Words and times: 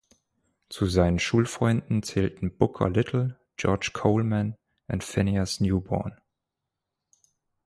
Zu 0.69 0.87
seinen 0.87 1.19
Schulfreunden 1.19 2.01
zählten 2.01 2.57
Booker 2.57 2.89
Little, 2.89 3.39
George 3.55 3.91
Coleman 3.93 4.57
und 4.87 5.03
Phineas 5.03 5.59
Newborn. 5.59 6.17